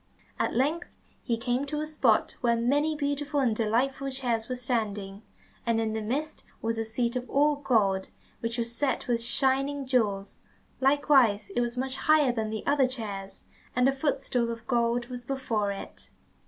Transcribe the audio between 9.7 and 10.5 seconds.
jewels,